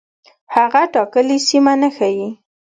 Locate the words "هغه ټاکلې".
0.55-1.37